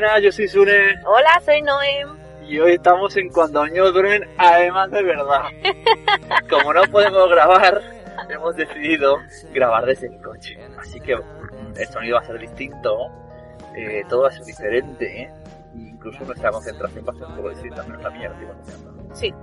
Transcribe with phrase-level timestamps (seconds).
[0.00, 2.16] Buenas, yo soy Sune Hola, soy Noem.
[2.46, 5.42] y hoy estamos en Cuando Años Duermen, además de verdad.
[6.48, 7.82] Como no podemos grabar,
[8.30, 9.16] hemos decidido
[9.52, 10.56] grabar desde el coche.
[10.78, 13.10] Así que mm, el sonido va a ser distinto,
[13.76, 15.30] eh, todo va a ser diferente, ¿eh?
[15.74, 19.16] incluso nuestra concentración va a ser un poco distinta, menos la mía, que estoy concentrando.
[19.16, 19.34] Sí.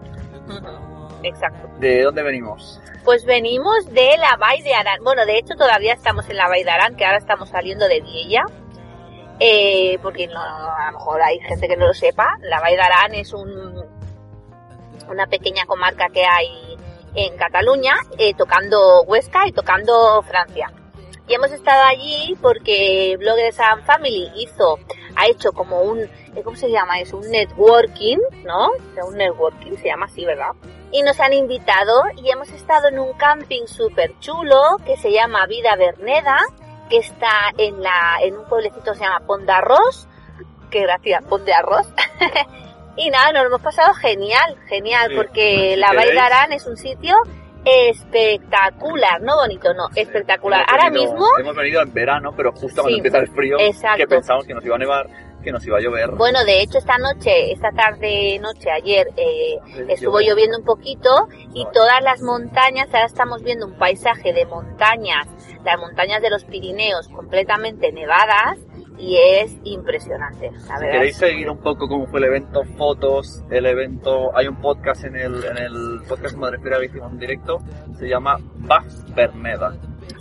[1.23, 1.67] Exacto.
[1.79, 2.79] ¿De dónde venimos?
[3.03, 5.03] Pues venimos de la Bay de Arán.
[5.03, 7.99] Bueno, de hecho todavía estamos en la Bay de Arán, que ahora estamos saliendo de
[7.99, 8.45] Viella.
[9.39, 12.37] Eh, porque no, a lo mejor hay gente que no lo sepa.
[12.41, 13.83] La Arán es un,
[15.09, 16.77] una pequeña comarca que hay
[17.15, 20.71] en Cataluña, eh, tocando Huesca y tocando Francia.
[21.27, 24.77] Y hemos estado allí porque Bloggers and Family hizo,
[25.15, 27.17] ha hecho como un, eh, ¿cómo se llama eso?
[27.17, 28.69] Un networking, ¿no?
[29.07, 30.51] Un networking, se llama así, ¿verdad?
[30.91, 35.47] Y nos han invitado y hemos estado en un camping súper chulo que se llama
[35.47, 36.37] Vida Berneda,
[36.89, 39.21] que está en la, en un pueblecito que se llama
[40.71, 41.87] gracias, Pont de Arroz.
[42.97, 45.15] y nada, nos lo hemos pasado genial, genial, Sí.
[45.15, 47.15] porque Si la Bay de queréis- Arán es un sitio
[47.65, 50.61] espectacular, no bonito, no, espectacular.
[50.61, 53.57] Hemos Ahora venido- mismo Hemos venido en verano, pero justo cuando Sí, empieza el frío,
[53.59, 53.97] exacto.
[53.97, 55.07] que pensamos que nos iba a nevar,
[55.43, 56.11] que nos iba a llover.
[56.11, 59.57] Bueno, de hecho esta noche, esta tarde, noche, ayer, eh,
[59.89, 65.27] estuvo lloviendo un poquito y todas las montañas, ahora estamos viendo un paisaje de montañas,
[65.65, 68.57] las montañas de los Pirineos completamente nevadas
[68.97, 73.65] y es impresionante, la Si queréis seguir un poco cómo fue el evento, fotos, el
[73.65, 77.57] evento, hay un podcast en el, en el podcast Madrefera que hicimos en directo,
[77.97, 79.75] se llama Bas Berneda.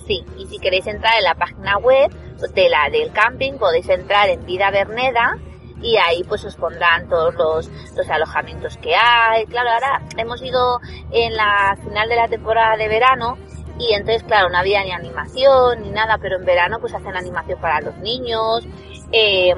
[0.07, 2.11] Sí, y si queréis entrar en la página web
[2.55, 5.39] de la del camping, podéis entrar en Vida Berneda
[5.81, 9.47] y ahí pues os pondrán todos los, los alojamientos que hay.
[9.47, 10.81] Claro, ahora hemos ido
[11.13, 13.39] en la final de la temporada de verano
[13.79, 17.61] y entonces, claro, no había ni animación ni nada, pero en verano pues hacen animación
[17.61, 18.67] para los niños.
[19.13, 19.55] Eh,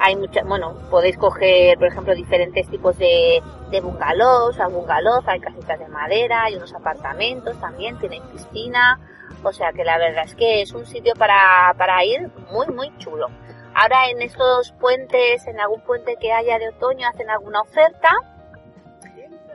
[0.00, 5.40] hay mucha, bueno, podéis coger, por ejemplo, diferentes tipos de, de bungalows, hay bungalows, hay
[5.40, 9.00] casitas de madera, hay unos apartamentos también, tienen piscina,
[9.42, 12.96] o sea que la verdad es que es un sitio para, para ir muy, muy
[12.98, 13.28] chulo.
[13.74, 18.10] Ahora en estos puentes, en algún puente que haya de otoño, hacen alguna oferta.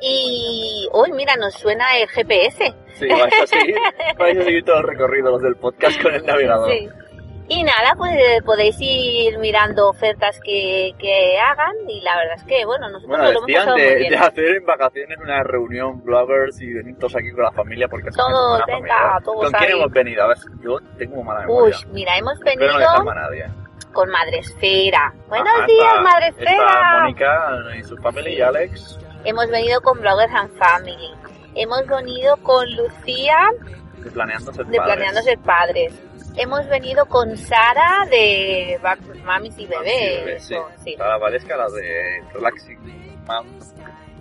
[0.02, 2.74] Y, uy, mira, nos suena el GPS.
[2.94, 3.76] Sí, vais a seguir,
[4.18, 6.70] vais a seguir todo el recorrido los del podcast con el navegador.
[6.72, 6.90] Sí.
[7.52, 12.44] Y nada, pues eh, podéis ir mirando ofertas que, que hagan y la verdad es
[12.44, 14.10] que, bueno, nosotros Bueno, nos lo hemos pasado muy de, bien.
[14.12, 18.12] de hacer en vacaciones una reunión bloggers y venir todos aquí con la familia porque
[18.12, 19.20] Todos, venga, familia.
[19.26, 20.24] todos ¿Con quién hemos venido?
[20.24, 21.78] A ver, yo tengo mala Uy, memoria.
[21.92, 23.46] mira, hemos venido no a nadie.
[23.94, 25.14] con Madresfera.
[25.28, 26.52] Buenos Ajá, días, está- Madresfera.
[26.52, 29.00] Está Mónica y su familia y Alex.
[29.26, 31.12] Hemos venido con Bloggers and Family.
[31.56, 33.38] Hemos venido con Lucía
[33.98, 34.96] de Planeando Ser de Padres.
[34.96, 35.94] Planeando Ser Padres.
[36.38, 38.80] Hemos venido con Sara de
[39.26, 40.26] Mamis y Bebés.
[40.26, 40.56] Bebé, sí.
[40.84, 40.96] sí.
[40.98, 43.46] Sara Valesca, la de Relaxing Mom.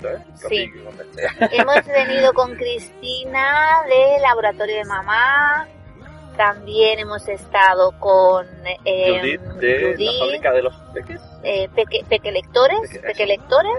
[0.01, 0.21] ¿sabes?
[0.49, 0.71] Sí.
[1.53, 5.69] Hemos venido con Cristina de Laboratorio de Mamá.
[6.37, 8.47] También hemos estado con
[8.85, 11.21] eh, Judith de la fábrica de los peques.
[11.43, 13.75] eh, peque, peque lectores, Peque- peque lectores.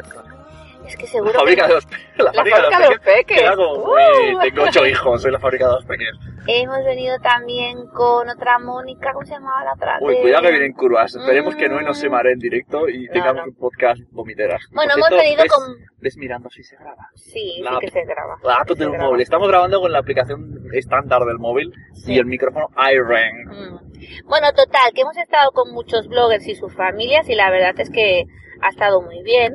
[0.90, 1.86] Es que seguro La fábrica que de los,
[2.18, 3.40] la La fábrica fábrica de los peques.
[3.40, 3.84] ¿Qué hago?
[3.84, 3.98] Uh.
[3.98, 6.10] Eh, tengo ocho hijos, soy la fábrica de los peques.
[6.48, 10.00] hemos venido también con otra Mónica, ¿cómo se llamaba la otra?
[10.02, 11.16] Uy, De- cuidado que vienen curvas.
[11.16, 12.12] Esperemos que no nos se Mm.
[12.12, 13.52] mare en directo y No, tengamos no.
[13.52, 14.62] un podcast vomiteras.
[14.72, 15.76] Bueno, Por hemos cierto, venido ves- con...
[16.02, 17.08] Ves mirando si se graba.
[17.14, 18.36] Sí, La- sí que se graba.
[18.42, 19.10] Sí de se un graba.
[19.10, 19.22] móvil.
[19.22, 22.14] Estamos grabando con la aplicación estándar del móvil Sí.
[22.14, 23.46] y el micrófono iRang.
[23.46, 23.80] Mm.
[24.28, 27.90] Bueno, total, que hemos estado con muchos bloggers y sus familias y la verdad es
[27.92, 28.24] que
[28.62, 29.54] ha estado muy bien.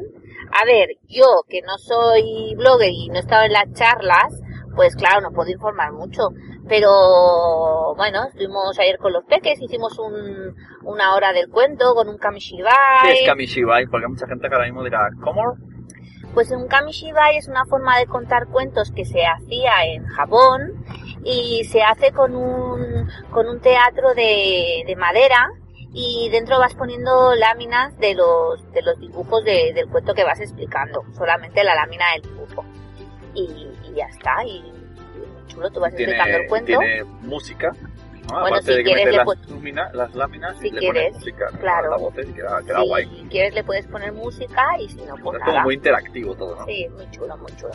[0.52, 4.40] A ver, yo que no soy blogger y no he estado en las charlas,
[4.74, 6.22] pues claro, no puedo informar mucho.
[6.68, 10.54] Pero bueno, estuvimos ayer con los peques, hicimos un,
[10.84, 13.12] una hora del cuento con un ¿Qué kamishibai.
[13.12, 13.86] es Kamishibai?
[13.86, 15.56] Porque mucha gente que ahora mismo dirá, ¿cómo?
[16.32, 20.84] Pues un kamishibai es una forma de contar cuentos que se hacía en Japón
[21.22, 25.46] y se hace con un, con un teatro de, de madera
[25.94, 30.40] y dentro vas poniendo láminas de los, de los dibujos de- del cuento que vas
[30.40, 32.64] explicando, solamente la lámina del dibujo.
[33.34, 36.66] Y, y ya está, y, y muy chulo, tú vas explicando Tiene, el cuento.
[36.78, 37.70] tiene música.
[37.70, 38.40] ¿no?
[38.40, 40.78] Bueno, Aparte si de que quieres le las, puedes- lumina- las láminas Si y le
[40.80, 41.46] quieres, pones música.
[41.60, 42.10] claro.
[42.34, 43.26] Queda, queda Si guay.
[43.30, 46.64] quieres le puedes poner música y si no, pues es como muy interactivo todo, ¿no?
[46.66, 47.72] Sí, muy chulo, muy chulo.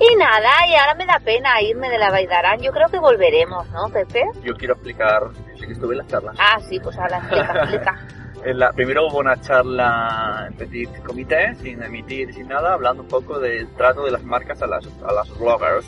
[0.00, 2.58] Y nada, y ahora me da pena irme de la Baidarán.
[2.60, 4.22] Yo creo que volveremos, ¿no, Pepe?
[4.42, 5.24] Yo quiero explicar,
[5.58, 6.36] sí que estuve en las charlas.
[6.38, 7.98] Ah, sí, pues ahora explica, explica.
[8.42, 13.08] En la- primero hubo una charla en petit comité, sin emitir, sin nada, hablando un
[13.08, 15.86] poco del trato de las marcas a las, a las bloggers.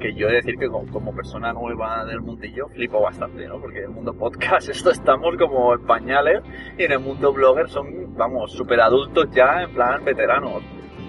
[0.00, 3.60] Que yo he de decir que como, como persona nueva del mundillo flipo bastante, ¿no?
[3.60, 6.42] Porque en el mundo podcast esto estamos como en pañales
[6.78, 10.62] y en el mundo blogger son, vamos, súper adultos ya, en plan veteranos.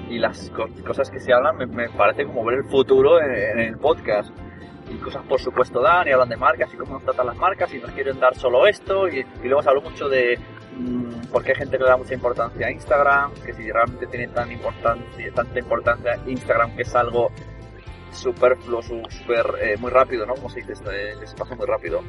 [0.09, 3.59] Y las co- cosas que se hablan me, me parece como ver el futuro en,
[3.59, 4.29] el podcast.
[4.89, 7.73] Y cosas por supuesto dan y hablan de marcas y cómo nos tratan las marcas
[7.73, 10.39] y nos quieren dar solo esto y, luego se habló mucho de
[10.77, 14.07] mm, por qué hay gente que le da mucha importancia a Instagram, que si realmente
[14.07, 17.31] tiene tan importancia, tanta importancia Instagram que es algo
[18.17, 20.35] superfluo, su- super, eh, muy rápido, ¿no?
[20.35, 22.01] Como se dice, esto, eh, que se pasa muy rápido.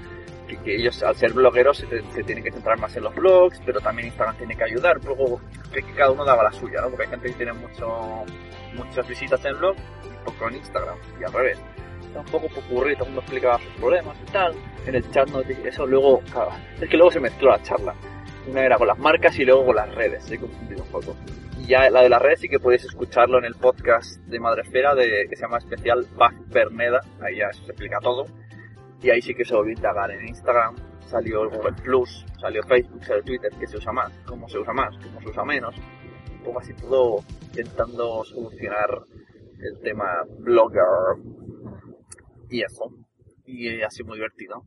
[0.47, 3.61] Que, que ellos al ser blogueros se, se tienen que centrar más en los blogs,
[3.67, 4.99] pero también Instagram tiene que ayudar.
[5.05, 5.41] Luego
[5.73, 6.89] que, que cada uno daba la suya, ¿no?
[6.89, 8.25] Porque hay gente que tiene mucho,
[8.75, 11.59] muchas visitas en blog y poco en Instagram y al revés
[12.03, 14.55] está un poco popurrí, todo el mundo explicaba sus problemas y tal.
[14.87, 17.95] En el chat no eso luego, claro, es que luego se mezcló la charla.
[18.47, 21.15] Una era con las marcas y luego con las redes, se he confundido un poco.
[21.69, 25.27] Ya la de las redes sí que podéis escucharlo en el podcast de Madresfera de,
[25.29, 28.25] que se llama especial Bach Berneda, ahí ya se explica todo.
[29.03, 32.63] Y ahí sí que se volvió a indagar en Instagram, salió el Google Plus, salió
[32.63, 35.77] Facebook, salió Twitter, qué se usa más, cómo se usa más, cómo se usa menos.
[36.39, 38.89] Un poco así todo intentando solucionar
[39.59, 40.07] el tema
[40.39, 40.83] blogger
[42.49, 42.95] y eso.
[43.45, 44.63] Y ha sido muy divertido.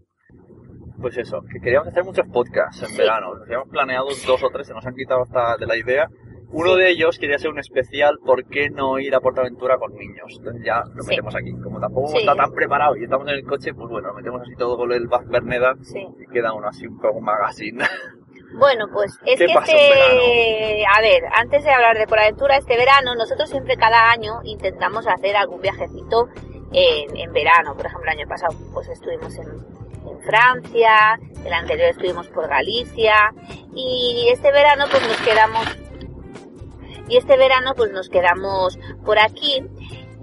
[1.01, 3.33] Pues eso, que queríamos hacer muchos podcasts en verano.
[3.33, 6.07] Nos habíamos planeado dos o tres, se nos han quitado hasta de la idea.
[6.53, 10.33] Uno de ellos quería ser un especial, ¿por qué no ir a Portaventura con niños?
[10.38, 11.09] Entonces ya lo Sí.
[11.09, 11.51] metemos aquí.
[11.63, 12.18] Como tampoco Sí.
[12.19, 14.92] está tan preparado y estamos en el coche, pues bueno, lo metemos así todo con
[14.92, 16.06] el Bach Berneda Sí.
[16.19, 17.80] y queda uno así un poco magazine.
[18.53, 20.86] Bueno, pues es ¿Qué que este...
[20.86, 25.07] A ver, antes de hablar de por aventura, este verano, nosotros siempre cada año intentamos
[25.07, 26.27] hacer algún viajecito
[26.74, 27.77] en, en verano.
[27.77, 33.33] Por ejemplo, el año pasado pues estuvimos en, en Francia, el anterior estuvimos por Galicia
[33.74, 35.65] y este verano pues nos quedamos...
[37.11, 39.61] Y este verano pues nos quedamos por aquí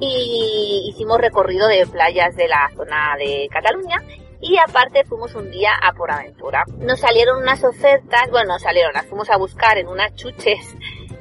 [0.01, 3.99] y hicimos recorrido de playas de la zona de Cataluña
[4.41, 6.65] y aparte fuimos un día a por aventura.
[6.79, 10.79] Nos salieron unas ofertas, bueno, nos salieron, las fuimos a buscar en unas chuches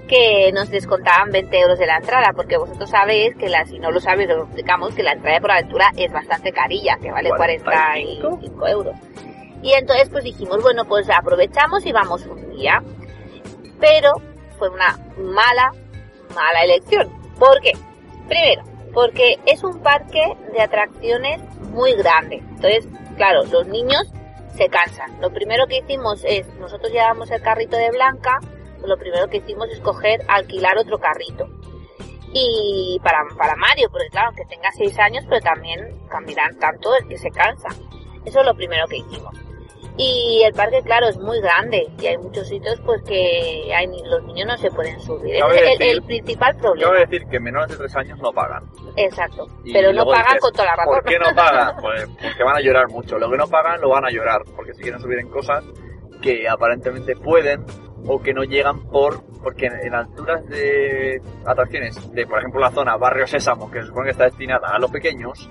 [0.07, 3.91] que nos descontaban 20 euros de la entrada, porque vosotros sabéis que la, si no
[3.91, 7.29] lo sabéis, os explicamos, que la entrada de por aventura es bastante carilla, que vale
[7.35, 8.21] 45.
[8.21, 8.95] 45 euros.
[9.61, 12.81] Y entonces pues dijimos, bueno, pues aprovechamos y vamos un día.
[13.81, 14.13] Pero
[14.57, 15.71] fue una mala,
[16.33, 17.09] mala elección.
[17.39, 17.73] ¿Por qué?
[18.27, 18.63] Primero,
[18.93, 22.37] porque es un parque de atracciones muy grande.
[22.37, 24.11] Entonces, claro, los niños
[24.55, 25.21] se cansan.
[25.21, 28.39] Lo primero que hicimos es, nosotros llevamos el carrito de Blanca,
[28.83, 31.47] lo primero que hicimos es coger, alquilar otro carrito.
[32.33, 37.07] Y para, para Mario, porque claro, que tenga seis años, pero también caminarán tanto el
[37.07, 37.69] que se cansa.
[38.25, 39.33] Eso es lo primero que hicimos.
[39.97, 44.23] Y el parque, claro, es muy grande y hay muchos sitios pues que hay, los
[44.25, 45.35] niños no se pueden subir.
[45.35, 46.91] Es el, el principal problema.
[46.91, 48.63] Quiero decir que menores de tres años no pagan.
[48.95, 49.47] Exacto.
[49.63, 50.93] Y Pero no pagan dices, con toda la razón.
[50.93, 51.75] ¿Por qué no pagan?
[51.81, 53.17] Pues porque van a llorar mucho.
[53.17, 55.65] Lo que no pagan lo van a llorar, porque se quieren subir en cosas
[56.21, 57.65] que aparentemente pueden
[58.05, 62.71] o que no llegan por porque en, en alturas de atracciones de por ejemplo la
[62.71, 65.49] zona Barrio Sésamo que se supone que está destinada a los pequeños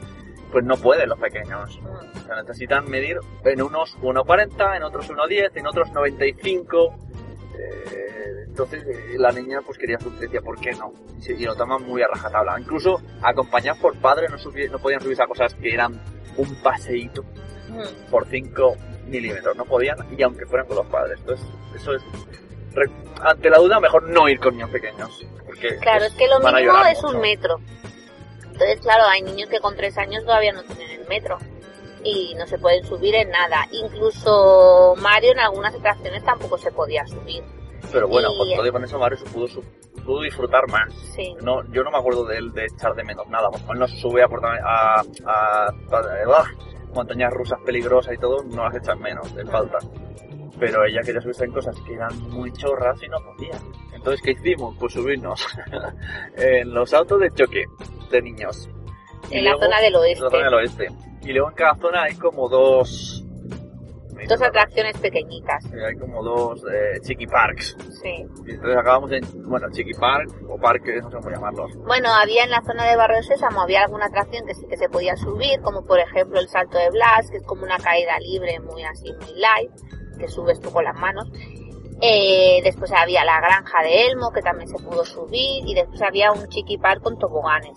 [0.52, 5.50] pues no pueden los pequeños o sea, necesitan medir en unos 1,40 en otros 1,10
[5.54, 6.94] en otros 95
[7.58, 10.92] eh, entonces eh, la niña pues quería subir decía ¿por qué no?
[11.26, 14.36] y, lo toman muy a rajatabla incluso acompañados por padres no,
[14.70, 16.00] no podían subirse a cosas que eran
[16.36, 17.24] un paseíto
[17.68, 18.10] Mm.
[18.10, 18.76] por 5
[19.08, 19.56] milímetros.
[19.56, 21.18] No podían, y aunque fueran con los padres.
[21.20, 22.02] Entonces, eso es.
[23.20, 25.26] ante la duda, mejor no ir con niños pequeños.
[25.44, 27.16] Porque Claro, es que lo mínimo es mucho.
[27.16, 27.56] un metro.
[28.56, 31.36] Entonces, claro, hay niños que con tres años todavía no tienen el metro
[32.02, 33.66] y no se pueden subir en nada.
[33.70, 37.44] Incluso Mario en algunas atracciones tampoco se podía subir.
[37.92, 40.90] Pero bueno, y- con todo y con eso, Mario se pudo, disfrutar más.
[41.14, 41.34] Sí.
[41.42, 43.48] No, yo no me acuerdo de él de echar de menos nada.
[43.70, 46.44] Él no se sube a, a, a- a- a-
[46.94, 49.78] montañas rusas peligrosas y todo, no las echan menos, le falta.
[50.58, 53.58] Pero ella quería subirse en cosas que eran muy chorras y no podía.
[54.06, 54.76] Entonces ¿qué hicimos?
[54.78, 55.44] Pues subirnos
[56.36, 57.64] en los autos de choque
[58.08, 58.70] de niños.
[59.32, 60.18] Y En la luego- zona del oeste.
[60.18, 60.88] En la zona del oeste.
[61.22, 63.24] Y luego en cada zona hay como dos...
[64.28, 65.62] Dos atracciones pequeñitas.
[65.64, 67.76] Sí, Hay como dos eh, chiqui parks.
[68.02, 68.24] Sí.
[68.46, 71.76] Y entonces acabamos en, bueno, chiqui park o parques, no sé cómo llamarlos.
[71.78, 74.88] Bueno, había en la zona de Barrio Sésamo, había alguna atracción que sí que se
[74.88, 78.58] podía subir, como por ejemplo el salto de Blas, que es como una caída libre,
[78.60, 79.70] muy así, muy light,
[80.18, 81.28] que subes tú con las manos.
[82.00, 86.32] Eh, después había la granja de Elmo, que también se pudo subir, y después había
[86.32, 87.72] un chiqui park con toboganes.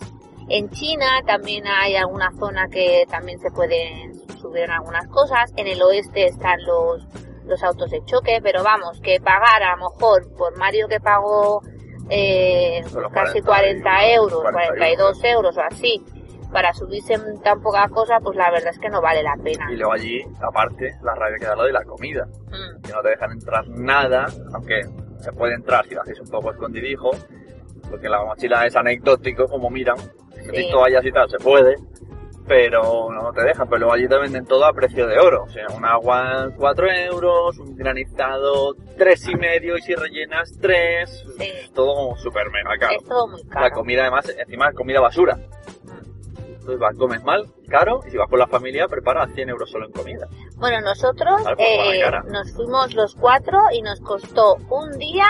[0.48, 5.52] En China también hay alguna zona que también se pueden subir en algunas cosas.
[5.56, 7.06] En el oeste están los,
[7.44, 11.62] los autos de choque, pero vamos, que pagar a lo mejor por Mario que pagó
[12.10, 16.04] eh, casi 40 40 euros, 41 42 euros o así,
[16.52, 19.66] para subirse en tan poca cosa, pues la verdad es que no vale la pena.
[19.72, 22.26] Y luego allí, aparte, la rabia que da lo de la comida.
[22.26, 24.80] Mm, Que no te dejan entrar nada, aunque
[25.20, 27.10] se puede entrar si lo haces un poco escondidijo,
[27.90, 30.68] porque la mochila es anecdótico, como miran, Sí.
[30.70, 31.76] toallas y tal, se puede,
[32.48, 35.48] pero no te dejan, pero luego allí te venden todo a precio de oro, o
[35.50, 41.52] sea, un agua 4 euros, un granizado tres y medio, y si rellenas 3, Sí.
[41.74, 42.96] todo súper mega caro.
[42.98, 43.66] Es todo muy caro.
[43.66, 45.38] La comida además, encima es comida basura.
[46.70, 49.86] Entonces vas, comes mal, caro, y si vas con la familia, prepara 100 euros solo
[49.86, 50.28] en comida.
[50.58, 55.26] Bueno, nosotros la eh, nos fuimos los cuatro y nos costó un día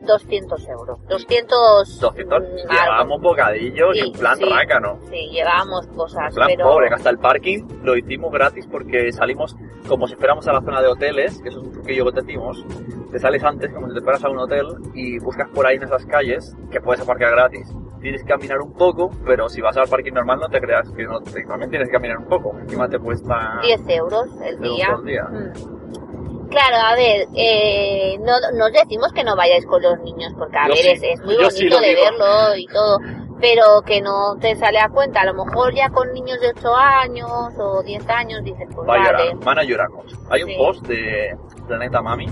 [0.00, 0.98] 200 euros.
[1.08, 4.44] 200, 200, mm, llevábamos bocadillos y Sí, en plan sí.
[4.44, 4.98] rácano.
[5.08, 6.64] Sí, llevábamos cosas, En plan pero...
[6.64, 9.54] pobre, hasta el parking lo hicimos gratis porque salimos
[9.86, 12.20] como si fuéramos a la zona de hoteles, que eso es un truquillo que te
[12.22, 12.64] decimos.
[13.12, 15.84] Te sales antes, como si te fueras a un hotel, y buscas por ahí en
[15.84, 17.68] esas calles que puedes aparcar gratis.
[18.00, 21.04] Tienes que caminar un poco, pero si vas al parking normal no te creas que
[21.04, 22.56] no, te- también tienes que caminar un poco.
[22.58, 25.24] Encima te cuesta 10 euros el día.
[25.28, 26.48] Mm.
[26.48, 30.56] Claro, a ver, eh, no, no os decimos que no vayáis con los niños, porque
[30.56, 32.00] a Yo ver, sí, es, es muy yo bonito de digo.
[32.02, 32.98] verlo y todo,
[33.40, 35.20] pero que no te sale a cuenta.
[35.20, 38.94] A lo mejor ya con niños de 8 años o 10 años dices, pues Va
[38.94, 39.10] a vale.
[39.28, 40.16] llorar, van a llorar mucho.
[40.28, 41.36] Hay un post de
[41.68, 42.26] Planeta Mami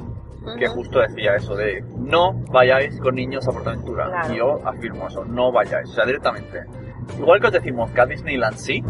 [0.56, 4.06] que justo decía eso de no vayáis con niños a Portaventura.
[4.06, 4.34] Claro.
[4.34, 6.62] Y yo afirmo eso, no vayáis, o sea, directamente.
[7.18, 8.82] Igual que os decimos que a Disneyland sí,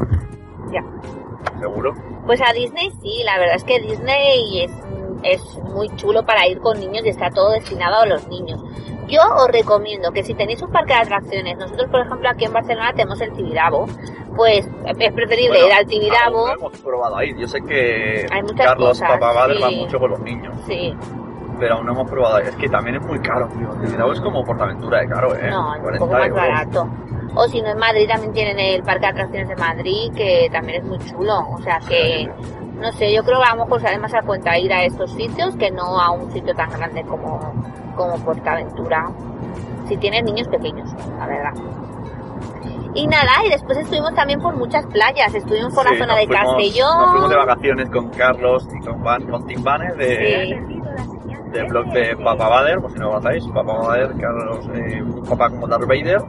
[0.72, 0.82] Ya.
[1.60, 1.94] seguro.
[2.26, 4.72] Pues a Disney sí, la verdad es que Disney es,
[5.22, 8.62] es muy chulo para ir con niños y está todo destinado a los niños.
[9.08, 12.52] Yo os recomiendo que si tenéis un parque de atracciones, nosotros por ejemplo aquí en
[12.52, 13.86] Barcelona tenemos el Tibidabo,
[14.36, 16.46] pues es preferible Bueno, ir al aún Tibidabo.
[16.48, 17.34] no hemos probado ahí.
[17.40, 19.62] Yo sé que Hay muchas Carlos cosas, Papavader sí.
[19.62, 20.94] va mucho con los niños, Sí,
[21.58, 22.38] pero aún no hemos probado.
[22.38, 24.12] Es que también es muy caro, tío.
[24.12, 25.50] Es como Portaventura de caro, ¿eh?
[25.50, 26.88] no, es un 40 poco más barato.
[27.34, 30.80] O si no en Madrid también tienen el parque de atracciones de Madrid, que también
[30.82, 31.38] es muy chulo.
[31.52, 32.28] O sea que,
[32.80, 35.10] no sé, yo creo que a lo mejor sale más a cuenta ir a estos
[35.12, 37.52] sitios que no a un sitio tan grande como,
[37.96, 39.10] como Portaventura.
[39.86, 41.52] Si tienes niños pequeños, la verdad.
[42.94, 45.32] Y nada, y después estuvimos también por muchas playas.
[45.34, 46.98] Estuvimos por Sí, la zona de fuimos- Castellón.
[47.00, 50.77] Nos fuimos de vacaciones con Carlos y con, Van, con Tim Banner de, Sí.
[51.52, 55.24] Del blog de Papa Vader, por si no lo conocéis, Papa Vader, Carlos, eh, un
[55.24, 56.20] papá como Darth Vader,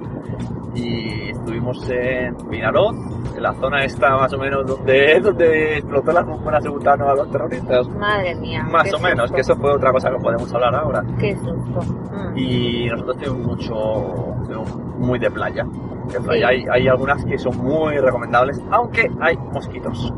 [0.76, 2.96] y estuvimos en Vinaroz,
[3.36, 7.32] en la zona esta más o menos donde, donde explotó la bombona segunda a los
[7.32, 7.88] terroristas.
[7.90, 8.64] Madre mía.
[8.64, 11.04] Más o menos, susto, que eso fue otra cosa que podemos hablar ahora.
[11.20, 11.82] Qué susto.
[12.12, 12.38] Mm.
[12.38, 15.66] Y nosotros tenemos mucho, tenemos muy de playa.
[16.12, 16.50] De playa.
[16.50, 16.54] Sí.
[16.54, 20.14] Hay, hay algunas que son muy recomendables, aunque hay mosquitos.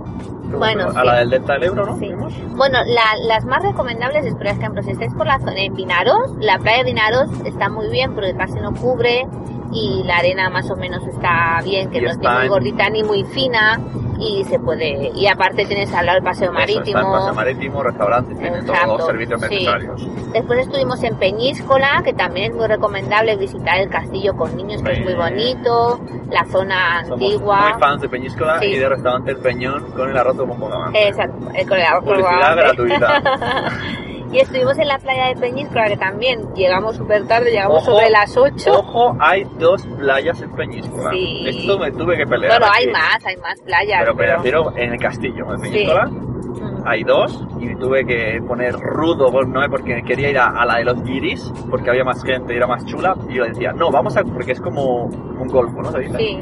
[0.57, 1.05] Bueno, a sí.
[1.05, 1.97] la del Delta del Ebro, ¿no?
[1.97, 2.11] Sí.
[2.55, 6.35] Bueno, la- las más recomendables es, por ejemplo, si estáis por la zona en Vinaros,
[6.39, 9.25] la playa de Vinaros está muy bien porque casi no cubre
[9.71, 12.49] y la arena más o menos está bien, que Y no es ni muy en-
[12.49, 13.79] gordita ni muy fina
[14.21, 16.99] y se puede, y aparte tienes al lado el paseo Eso, está marítimo.
[16.99, 19.47] el paseo marítimo, restaurantes, tiene todos los servicios sí.
[19.49, 20.07] necesarios.
[20.33, 24.91] Después estuvimos en Peñíscola, que también es muy recomendable visitar el castillo con niños, que
[24.91, 25.99] es muy bonito,
[26.29, 27.69] la zona Somos antigua.
[27.71, 28.65] muy fans de Peñíscola Sí.
[28.67, 32.55] y de restaurante El Peñón con el arroz con poca Exacto, con el arroz Publicidad
[32.55, 32.61] colgante.
[32.63, 33.71] gratuita.
[34.31, 38.09] Y estuvimos en la playa de Peñíscola, que también llegamos súper tarde, llegamos Ojo, sobre
[38.09, 38.71] las 8.
[38.71, 41.11] Ojo, hay dos playas en Peñíscola.
[41.11, 41.43] Sí.
[41.47, 42.59] Esto me tuve que pelear.
[42.59, 42.93] Bueno, hay aquí.
[42.93, 43.99] más, hay más playas.
[43.99, 45.69] Pero me refiero en el castillo, en Sí.
[45.71, 46.05] Peñíscola.
[46.05, 46.83] Mm.
[46.85, 49.61] Hay dos y me tuve que poner rudo, ¿no?
[49.69, 52.67] porque quería ir a, a la de los guiris, porque había más gente y era
[52.67, 53.15] más chula.
[53.29, 55.91] Y yo decía, no, vamos a, porque es como un golfo, ¿no?
[55.91, 56.17] ¿Se dice?
[56.17, 56.39] Sí,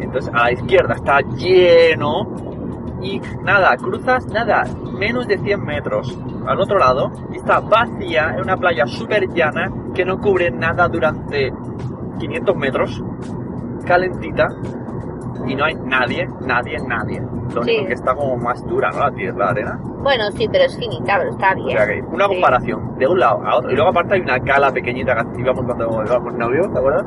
[0.00, 2.26] Entonces a la izquierda está lleno
[3.02, 8.40] y nada, cruzas nada, menos de 100 metros al otro lado y está vacía en
[8.42, 11.52] una playa súper llana que no cubre nada durante
[12.18, 13.02] 500 metros,
[13.86, 14.46] calentita
[15.46, 17.20] y no hay nadie, nadie, nadie.
[17.20, 17.86] Lo único Sí.
[17.86, 19.00] que está como más dura, ¿no?
[19.00, 19.78] La tierra, la arena.
[20.02, 21.76] Bueno, sí, pero es finita, pero está O bien.
[21.76, 22.32] sea que una Sí.
[22.34, 23.70] comparación de un lado a otro.
[23.70, 27.04] Y luego aparte hay una cala pequeñita que íbamos cuando íbamos novio, ¿te acuerdas?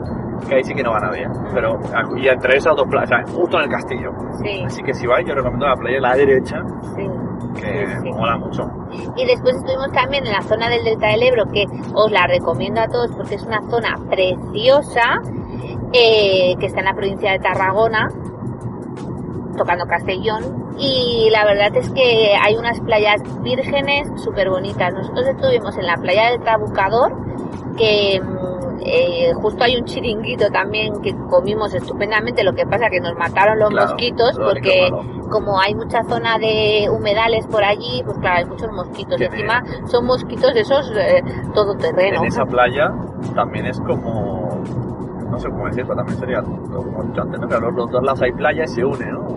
[0.47, 1.27] Que ahí sí que no va nadie.
[1.53, 1.79] Pero,
[2.17, 4.11] y entre esas dos playas, o sea, justo en el castillo.
[4.43, 6.57] Sí, Así que si vais, yo recomiendo la playa de la derecha,
[6.95, 7.09] sí.
[7.55, 8.69] Que Sí, mola mucho.
[9.15, 12.81] Y después estuvimos también en la zona del Delta del Ebro, que os la recomiendo
[12.81, 15.21] a todos porque es una zona preciosa,
[15.93, 18.09] eh, que está en la provincia de Tarragona,
[19.57, 20.65] tocando Castellón.
[20.77, 24.93] Y la verdad es que hay unas playas vírgenes súper bonitas.
[24.93, 27.13] Nosotros estuvimos en la playa del Trabucador,
[27.77, 32.43] que mm, eh, justo hay un chiringuito también que comimos estupendamente.
[32.43, 34.89] Lo que pasa que nos mataron los Claro, mosquitos porque
[35.29, 39.17] como hay mucha zona de humedales por allí, pues claro, hay muchos mosquitos.
[39.17, 42.19] Tiene- Encima son mosquitos de esos eh, todoterreno.
[42.21, 42.93] En esa playa
[43.33, 44.61] también es como.
[45.29, 46.41] No sé cómo decirlo, también sería.
[46.41, 47.47] Como antes, ¿no?
[47.47, 49.27] Que los dos lados hay playa y se une, ¿no?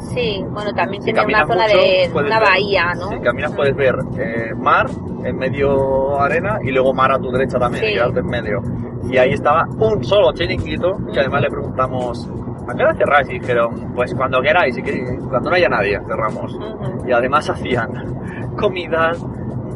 [0.00, 3.08] Sí, bueno, también Si tiene una zona mucho, de una ver- bahía, ¿no?
[3.10, 4.86] Si caminas puedes ver eh, mar,
[5.24, 7.92] en medio arena, y luego mar a tu derecha también, Sí.
[7.94, 8.62] quedarte en medio.
[9.10, 12.30] Y ahí estaba un solo chiringuito, que además le preguntamos,
[12.68, 13.28] ¿a qué hora cerráis?
[13.30, 16.58] Y dijeron, pues cuando queráis, y que- cuando no haya nadie, cerramos.
[17.06, 17.90] Y además hacían
[18.56, 19.24] comidas,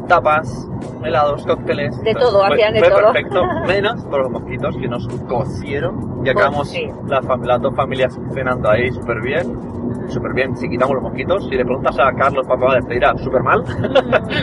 [0.07, 0.69] tapas,
[1.03, 2.01] helados, cócteles.
[2.01, 3.01] De Entonces, todo, hacían de fue todo.
[3.13, 6.21] perfecto, menos por los mosquitos que nos cocieron.
[6.25, 6.89] Y acabamos sí.
[7.07, 9.73] las, fam- las dos familias cenando ahí súper bien.
[10.09, 11.45] Súper bien, si quitamos los mosquitos.
[11.49, 13.63] Si le preguntas a Carlos, papá, te dirá súper mal.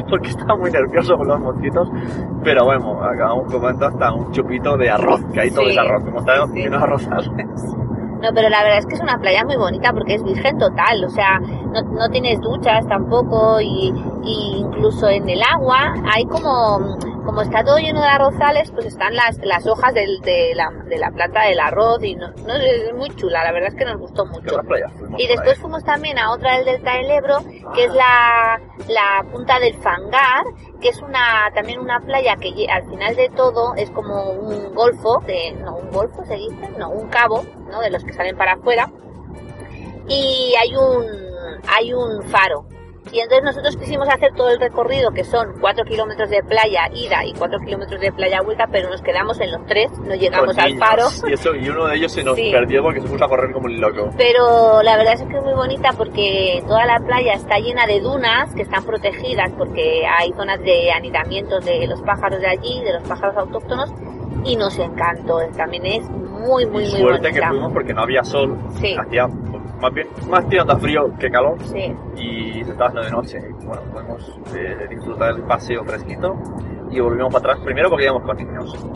[0.09, 1.89] porque estaba muy nervioso con los mosquitos.
[2.43, 6.03] Pero bueno, acabamos comiendo hasta un chupito de arroz, que ahí todo Sí, es arroz.
[6.05, 6.63] Como sabemos, sí.
[6.63, 7.31] que no arrozales.
[8.21, 11.05] No, pero la verdad es que es una playa muy bonita porque es virgen total,
[11.05, 16.99] o sea, no, no tienes duchas tampoco y, y incluso en el agua hay como,
[17.25, 20.99] como está todo lleno de arrozales, pues están las, las hojas del- de, la, de
[20.99, 23.99] la planta del arroz y no, no, es muy chula, la verdad es que nos
[23.99, 24.63] gustó ¿Qué mucho.
[25.19, 27.39] Y después fuimos también a otra del Delta del Ebro,
[27.75, 30.45] que es la, la punta del Fangar,
[30.81, 35.21] que es una también una playa que al final de todo es como un golfo,
[35.27, 37.81] de, no, un golfo se dice, no, un cabo, ¿no?
[37.81, 38.91] De los que salen para afuera.
[40.09, 41.07] Y hay un,
[41.69, 42.65] hay un faro.
[43.13, 47.25] Y entonces nosotros quisimos hacer todo el recorrido, que son 4 kilómetros de playa ida
[47.25, 50.77] y 4 kilómetros de playa vuelta, pero nos quedamos en los tres, no llegamos al
[50.79, 51.05] faro.
[51.29, 52.51] Y, eso, y uno de ellos se nos Sí.
[52.53, 54.11] perdió porque se puso a correr como un loco.
[54.17, 58.01] Pero la verdad es que es muy bonita porque toda la playa está llena de
[58.01, 62.93] dunas que están protegidas porque hay zonas de anidamientos de los pájaros de allí, de
[62.95, 63.93] los pájaros autóctonos
[64.45, 65.41] y nos encantó.
[65.57, 67.49] También es muy, muy, y muy suerte que bonita.
[67.49, 68.57] fuimos porque no había sol.
[68.81, 68.97] Sí.
[68.99, 69.27] Hacía
[69.81, 71.57] más bien más tirando a frío que calor.
[71.65, 73.39] Sí, Y se estaba haciendo de noche.
[73.39, 76.37] Y bueno, podemos eh, disfrutar del paseo fresquito.
[76.91, 78.87] Y volvimos para atrás, primero porque íbamos con niños.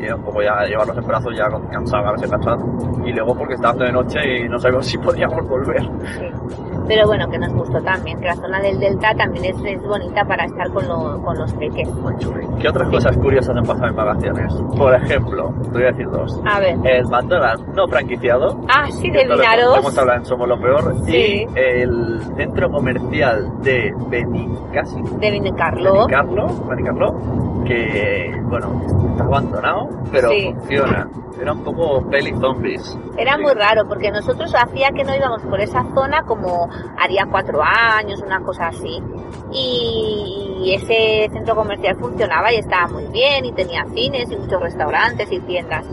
[0.00, 2.64] Y era un poco ya llevarlos en brazos ya cansados, a veces cansados.
[3.04, 5.82] Y luego porque estaba de noche y no sabíamos si podíamos volver.
[5.82, 6.24] sí.
[6.86, 10.22] Pero bueno, que nos gustó también, que la zona del delta también es, es bonita
[10.26, 11.50] para estar con, lo- con los
[12.18, 12.46] chuli.
[12.60, 14.54] ¿Qué otras cosas curiosas han pasado en vacaciones?
[14.76, 16.38] Por ejemplo, te voy a decir dos.
[16.44, 16.76] A ver.
[16.84, 18.60] El McDonald's no franquiciado.
[18.68, 19.78] Ah, sí, de Vinaros.
[19.78, 20.94] hemos hablado en Somos lo Peor.
[21.06, 21.46] Sí.
[21.46, 25.00] Y el centro comercial de Benicasi.
[25.20, 25.94] De Benicarlo.
[26.06, 27.14] Benicarlo, Benicarlo,
[27.66, 30.52] que, bueno, está abandonado, pero Sí.
[30.52, 31.08] funciona.
[31.40, 32.96] Era un poco peli zombies.
[33.16, 33.42] Era Sí.
[33.42, 38.22] muy raro porque nosotros hacía que no íbamos por esa zona como haría cuatro años,
[38.24, 39.02] una cosa así.
[39.50, 45.30] Y ese centro comercial funcionaba y estaba muy bien y tenía cines y muchos restaurantes
[45.32, 45.86] y tiendas.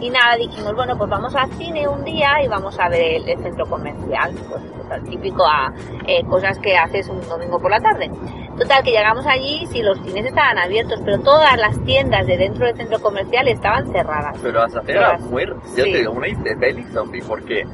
[0.00, 3.28] Y nada, dijimos, bueno, pues vamos al cine un día y vamos a ver el,
[3.28, 4.32] el centro comercial.
[4.48, 5.72] Pues, pues, al típico a
[6.06, 8.10] eh, cosas que haces un domingo por la tarde.
[8.58, 12.36] Total, que llegamos allí y sí, los cines estaban abiertos, pero todas las tiendas de
[12.36, 14.36] dentro del centro comercial estaban cerradas.
[14.42, 15.82] Pero hasta era muy, yo Sí.
[15.82, 17.64] te digo, una de peli zombie, porque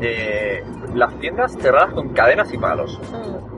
[0.00, 2.98] eh, las tiendas cerradas con cadenas y palos.
[3.12, 3.49] Mm.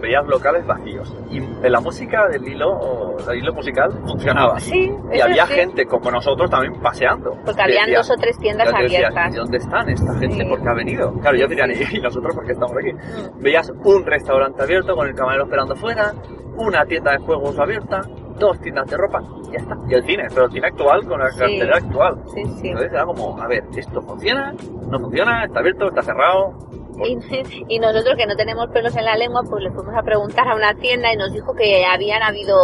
[0.00, 1.14] Veías locales vacíos.
[1.30, 4.58] Y en la música del hilo, el hilo musical funcionaba.
[4.60, 5.54] Sí, Y había sí.
[5.54, 7.32] gente como nosotros también paseando.
[7.44, 9.34] Porque habían Decía- dos o tres tiendas abiertas.
[9.34, 10.36] ¿y dónde están esta gente?
[10.36, 10.44] Sí.
[10.48, 11.12] ¿Por qué ha venido?
[11.20, 11.96] Claro, yo Sí, diría, sí.
[11.96, 12.92] ¿y nosotros por qué estamos aquí?
[12.92, 13.42] Mm.
[13.42, 16.12] Veías un restaurante abierto con el camarero esperando fuera,
[16.56, 18.00] una tienda de juegos abierta,
[18.38, 19.76] dos tiendas de ropa, ya está.
[19.88, 21.38] Y el cine, pero el cine actual con la Sí.
[21.38, 22.22] cartelera actual.
[22.34, 22.68] Sí, sí.
[22.68, 24.54] Entonces era como, a ver, ¿esto funciona?
[24.88, 25.44] ¿No funciona?
[25.44, 25.88] ¿Está abierto?
[25.88, 26.54] ¿Está cerrado?
[27.06, 30.48] Y, y nosotros que no tenemos pelos en la lengua, pues le fuimos a preguntar
[30.48, 32.56] a una tienda y nos dijo que habían habido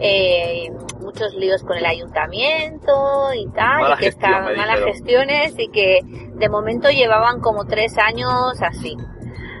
[0.00, 5.54] eh, muchos líos con el ayuntamiento y tal, Mala y que gestión, estaban malas gestiones
[5.58, 6.00] y que
[6.34, 8.96] de momento llevaban como tres años así.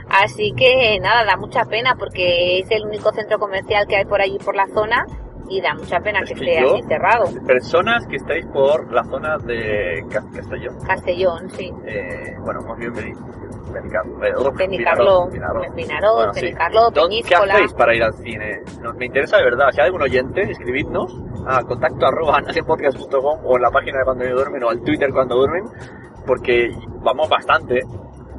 [0.08, 4.20] Así que nada, da mucha pena porque es el único centro comercial que hay por
[4.20, 5.04] allí por la zona
[5.48, 7.24] y da mucha pena Es que, que esté yo- así cerrado.
[7.46, 10.76] Personas que estáis por la zona de Cas- Castellón.
[10.86, 11.72] Castellón, sí.
[11.86, 12.92] Eh, bueno, más bien
[14.56, 15.26] Benicarlo.
[16.16, 16.40] Bueno, sí.
[16.40, 18.62] Benicarló, ¿Dónde- ¿Qué hacéis para ir al cine?
[18.82, 19.66] No, me interesa de verdad.
[19.72, 21.14] Si hay algún oyente, escribidnos
[21.46, 25.10] a contacto arroba nacienpodcast.com o en la página de cuando yo duermen o al Twitter
[25.12, 25.64] cuando duermen,
[26.26, 26.70] porque
[27.02, 27.82] vamos bastante.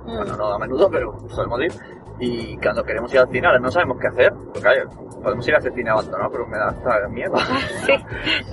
[0.06, 0.18] Mm.
[0.18, 1.72] Bueno, no a menudo, pero solemos ir.
[2.20, 4.34] Y cuando queremos ir al cine, ahora no sabemos qué hacer.
[4.54, 4.70] Porque
[5.28, 7.34] podemos ir a cine abandonado, pero me da hasta miedo.
[7.86, 7.94] Sí,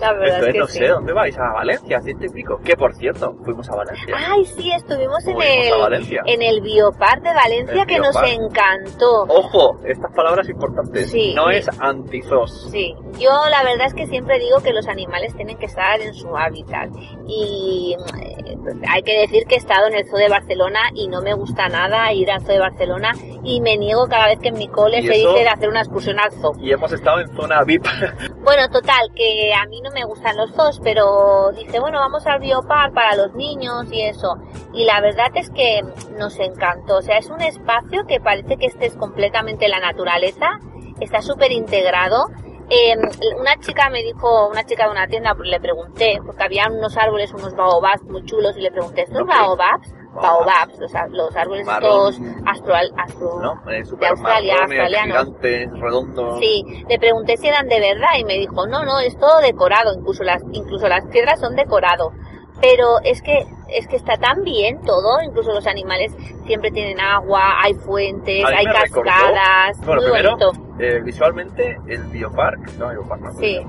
[0.00, 0.78] la verdad Entonces es que no sí.
[0.78, 1.38] sé, ¿dónde vais?
[1.38, 2.60] A Valencia, ciento y pico.
[2.64, 4.14] Que por cierto, fuimos a Valencia.
[4.16, 9.22] Ay, sí, estuvimos en el, en el Biopar de Valencia El que nos encantó.
[9.28, 11.10] Ojo, estas palabras importantes.
[11.10, 11.32] Sí.
[11.34, 12.68] no es antizos.
[12.70, 16.14] Sí, yo la verdad es que siempre digo que los animales tienen que estar en
[16.14, 16.90] su hábitat.
[17.26, 18.56] Y eh,
[18.88, 21.68] hay que decir que he estado en el Zoo de Barcelona y no me gusta
[21.68, 25.00] nada ir al Zoo de Barcelona y me niego cada vez que en mi cole
[25.00, 25.30] ¿Y se eso?
[25.30, 26.52] dice de hacer una excursión al zoo.
[26.64, 27.84] Y hemos estado en zona VIP.
[28.44, 32.40] Bueno, total, que a mí no me gustan los zoos, pero dice, bueno, vamos al
[32.40, 34.36] biopar para los niños y eso.
[34.74, 35.80] Y la verdad es que
[36.18, 36.96] nos encantó.
[36.98, 40.46] O sea, es un espacio que parece que estés completamente en la naturaleza.
[41.00, 42.26] Está súper integrado.
[42.68, 42.94] Eh,
[43.38, 46.96] una chica me dijo, una chica de una tienda, pues le pregunté, porque había unos
[46.96, 49.28] árboles, unos baobabs muy chulos, y le pregunté, ¿estos Ok.
[49.28, 49.92] baobabs?
[50.14, 50.78] Baobabs.
[50.78, 52.14] Los, ar- los árboles Marrón.
[52.46, 53.62] astral, astro, ¿No?
[53.66, 55.18] De Australia, marrones, australianos.
[55.24, 56.38] gigantes, redondos.
[56.40, 59.92] Sí, le pregunté si eran de verdad y me dijo, no, no, es todo decorado,
[59.94, 62.12] incluso las, incluso las piedras son decorado.
[62.60, 66.14] Pero es que, es que está tan bien todo, incluso los animales
[66.46, 70.52] siempre tienen agua, hay fuentes, hay me recordó- cascadas, Bueno, muy primero, bonito.
[70.78, 73.60] eh, visualmente, el biopark, no biopark, no, Sí,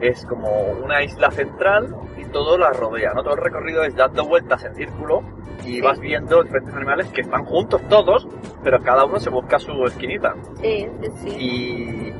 [0.00, 0.48] es como
[0.82, 3.22] una isla central y todo la rodea, ¿no?
[3.22, 5.22] Todo el recorrido es dando vueltas en círculo
[5.60, 5.80] y Sí.
[5.80, 8.26] vas viendo diferentes animales que están juntos todos,
[8.64, 10.34] pero cada uno se busca su esquinita.
[10.60, 11.28] sí, sí, sí.
[11.38, 12.12] Y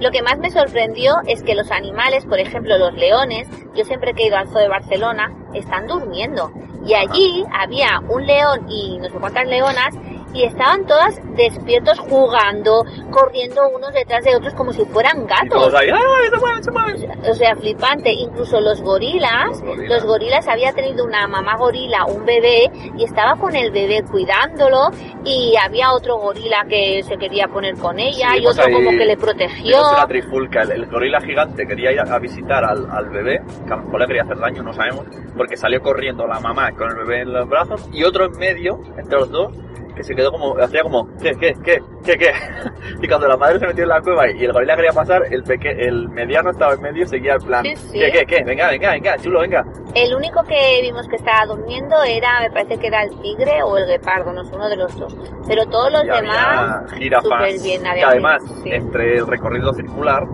[0.00, 4.12] Lo que más me sorprendió es que los animales, por ejemplo los leones, yo siempre
[4.12, 6.50] que he ido al zoo de Barcelona, están durmiendo.
[6.84, 9.94] Y allí había un león y no sé cuántas leonas
[10.34, 15.72] y estaban todas despiertos jugando, corriendo unos detrás de otros como si fueran y todos
[15.72, 15.74] gatos.
[15.74, 17.30] ahí, ¡ay, se mueven, se mueven!
[17.30, 18.12] O sea, flipante.
[18.12, 19.88] Incluso los gorilas, Los gorilas.
[19.90, 24.90] los gorilas había tenido una mamá gorila, un bebé, y estaba con el bebé cuidándolo,
[25.24, 28.74] y había otro gorila que se quería poner con ella, Sí, y pues otro ahí
[28.74, 29.76] como que le protegió.
[29.92, 33.72] una trifulca, el, el gorila gigante quería ir a, a visitar al, al bebé, que
[33.72, 35.04] a lo mejor le quería hacer daño, no sabemos,
[35.36, 38.80] porque salió corriendo la mamá con el bebé en los brazos, y otro en medio,
[38.98, 39.52] entre los dos,
[39.94, 42.32] que se quedó como, hacía como, ¿qué, qué, qué, qué, qué?
[43.02, 45.42] y cuando la madre se metió en la cueva y el gorila quería pasar, el
[45.42, 47.98] peque, el mediano estaba en medio y seguía el plan, Sí, sí.
[47.98, 48.44] ¿qué, qué, qué?
[48.44, 49.64] Venga, venga, venga, chulo, venga.
[49.94, 53.78] El único que vimos que estaba durmiendo era, me parece que era el tigre o
[53.78, 55.16] el guepardo, no sé, uno de los dos.
[55.46, 56.90] Pero todos los y demás,
[57.22, 57.82] súper bien.
[57.82, 60.24] que además, sí, entre el recorrido circular,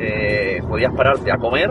[0.00, 1.70] eh, podías pararte a comer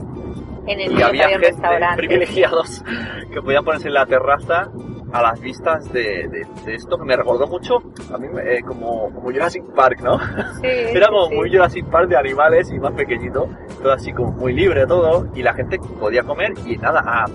[0.68, 1.52] en el y había gente
[1.96, 2.84] privilegiados
[3.32, 4.70] que podían ponerse en la terraza
[5.12, 7.82] a las vistas de, de- de esto que me recordó mucho
[8.14, 10.18] a mí eh, como, como Jurassic Park, ¿no?
[10.20, 11.36] Sí, Era como sí.
[11.36, 13.48] muy Jurassic Park de animales y más pequeñito,
[13.82, 17.26] todo así como muy libre todo y la gente podía comer y nada, a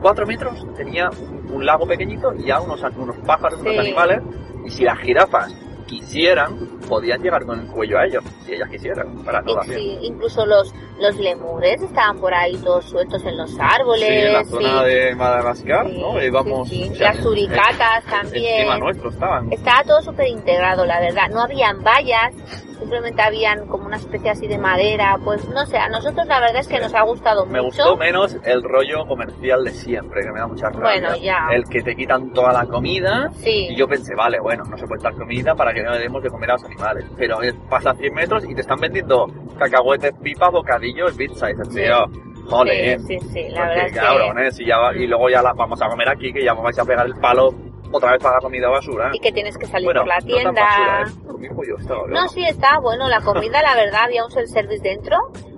[0.00, 3.78] cuatro metros tenía un, un lago pequeñito y ya unos, unos pájaros, unos Sí.
[3.80, 4.22] animales
[4.64, 5.54] y si las jirafas
[5.86, 6.56] quisieran
[6.88, 10.72] podían llegar con el cuello a ellos, si ellas quisieran, para no sí, incluso los,
[11.00, 14.06] los lemures estaban por ahí todos sueltos en los árboles.
[14.08, 14.88] Sí, en la zona sí.
[14.94, 16.10] de Madagascar, Sí, ¿no?
[16.10, 18.54] O sea, Las suricatas también.
[18.60, 19.52] Encima nuestro estaban.
[19.52, 21.28] Estaba todo súper integrado, la verdad.
[21.30, 22.34] No habían vallas,
[22.78, 25.18] simplemente habían como una especie así de madera.
[25.24, 27.82] Pues no sé, a nosotros la verdad es que nos ha gustado Me mucho.
[27.82, 30.82] gustó menos el rollo comercial de siempre, que me da mucha rabia.
[30.82, 31.48] Bueno, ya.
[31.52, 33.30] El que te quitan toda la comida.
[33.38, 33.68] Sí.
[33.70, 36.22] Y yo pensé, vale, bueno, no se puede dar comida para que no le demos
[36.22, 37.04] de comer a los animales.
[37.16, 39.26] Pero pasa 100 metros y te están vendiendo
[39.58, 41.38] cacahuetes, pipas, bocadillos, dices,
[41.70, 41.76] Sí.
[41.76, 42.04] tío,
[42.48, 42.98] joder.
[43.00, 43.98] Sí, sí, sí, la verdad es que...
[43.98, 46.62] cabrones, y, ya va- y luego ya la, vamos a comer aquí, que ya me
[46.62, 47.50] vais a pegar el palo
[47.92, 49.10] otra vez para la comida basura.
[49.12, 50.62] Y que tienes que salir bueno, por la no tan tienda.
[50.62, 51.50] basura, ¿eh?
[51.54, 53.08] Pollo, estaba No, sí, estaba bueno.
[53.08, 55.16] La comida, la verdad, había un self-service dentro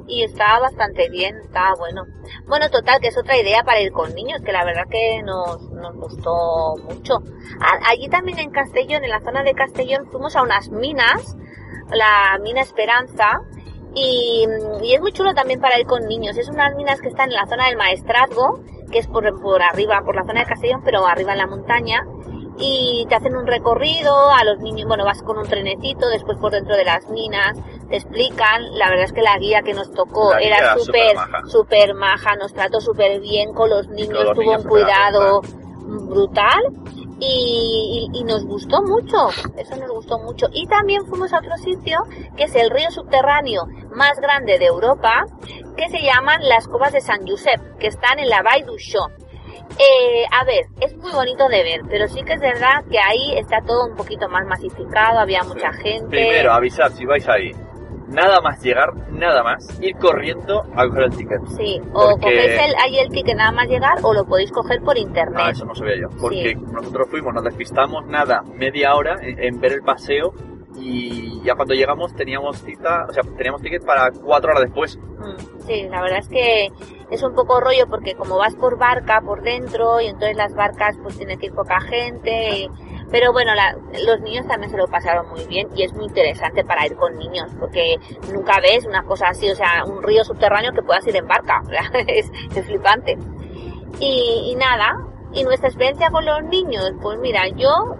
[0.09, 2.05] y estaba bastante bien, estaba bueno.
[2.47, 5.71] Bueno, total, que es otra idea para ir con niños, que la verdad que nos,
[5.73, 7.19] nos gustó mucho.
[7.61, 11.37] A- allí también en Castellón, en la zona de Castellón, fuimos a unas minas,
[11.93, 13.43] la mina Esperanza,
[13.95, 14.47] y,
[14.83, 16.37] y es muy chulo también para ir con niños.
[16.37, 20.01] Es unas minas que están en la zona del Maestrazgo, que es por, por arriba,
[20.05, 22.07] por la zona de Castellón, pero arriba en la montaña
[22.59, 26.51] y te hacen un recorrido, a los niños, bueno, vas con un trenecito, después por
[26.53, 27.57] dentro de las minas,
[27.89, 31.17] te explican, la verdad es que la guía que nos tocó era súper,
[31.49, 35.41] súper maja, nos trató súper bien con los niños, los tuvo niños un cuidado
[36.11, 36.63] brutal
[37.21, 40.47] y, y- y nos gustó mucho, eso nos gustó mucho.
[40.53, 42.01] Y también fuimos a otro sitio,
[42.37, 45.25] que es el río subterráneo más grande de Europa,
[45.77, 49.09] que se llaman las Covas de San Josep, que están en la Vall d'Uixó.
[49.79, 53.37] Eh, a ver, es muy bonito de ver, pero sí que es verdad que ahí
[53.39, 56.09] está todo un poquito más masificado, había mucha gente.
[56.09, 57.53] Primero, avisar si vais ahí.
[58.09, 61.41] Nada más llegar, nada más, ir corriendo a coger el ticket.
[61.59, 64.81] Sí, o Porque- cogéis el, ahí el ticket nada más llegar o lo podéis coger
[64.81, 65.39] por internet.
[65.45, 66.09] Ah, eso no sabía yo.
[66.19, 66.55] Porque Sí.
[66.73, 70.33] nosotros fuimos, nos despistamos nada, media hora en, en ver el paseo
[70.79, 74.97] y ya cuando llegamos teníamos cita, o sea, teníamos ticket para cuatro horas después.
[75.19, 76.69] Mm, Sí, la verdad es que
[77.11, 80.97] es un poco rollo porque como vas por barca por dentro y entonces las barcas
[81.03, 82.71] pues tiene que ir poca gente.
[83.11, 86.65] Pero bueno, la- los niños también se lo pasaron muy bien y es muy interesante
[86.65, 87.97] para ir con niños porque
[88.33, 91.63] nunca ves una cosa así, o sea, un río subterráneo que puedas ir en barca.
[92.07, 93.19] es, es flipante.
[94.01, 97.97] Y, y nada, y nuestra experiencia con los niños, pues mira, yo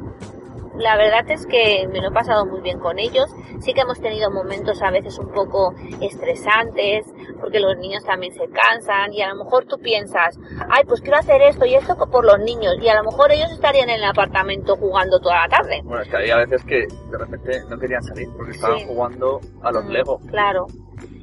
[0.79, 3.29] la verdad es que me lo he pasado muy bien con ellos.
[3.61, 7.07] Sí que hemos tenido momentos a veces un poco estresantes,
[7.41, 10.39] porque los niños también se cansan y a lo mejor tú piensas,
[10.71, 13.51] ay, pues quiero hacer esto y esto por los niños y a lo mejor ellos
[13.53, 15.81] estarían en el apartamento jugando toda la tarde.
[15.85, 18.85] Bueno, es que había veces que de repente no querían salir porque estaban Sí.
[18.87, 20.19] jugando a los Mm, Lego.
[20.31, 20.67] Claro.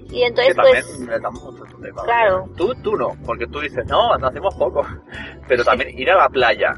[0.09, 1.33] Y Que entonces también pues...
[1.43, 2.03] mucho problema.
[2.03, 2.45] Claro.
[2.55, 4.81] Tú, tú no, porque tú dices, no, no hacemos poco.
[5.47, 6.73] Pero también ir a la playa,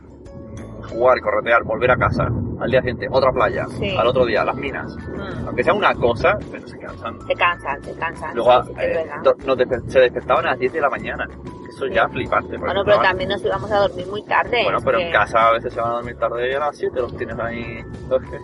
[0.90, 2.24] jugar, corretear, volver a casa,
[2.60, 3.96] al día siguiente, otra playa, Sí.
[3.96, 4.96] al otro día, las minas.
[4.96, 7.20] mm, Aunque sea una cosa, pero se cansan.
[7.28, 8.36] se cansan, se cansan.
[8.36, 9.06] Luego sí, eh,
[9.46, 11.28] nos despe- se despertaban a las 10 de la mañana.
[11.70, 11.94] Eso Sí.
[11.94, 12.58] ya flipante.
[12.58, 14.64] Bueno, pero también nos íbamos a dormir muy tarde.
[14.64, 16.78] Bueno, pero que- en casa a veces se van a dormir tarde y a las
[16.78, 17.84] 7 los tienes ahí.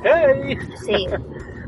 [0.03, 0.58] ¡Hey!
[0.75, 1.08] Sí.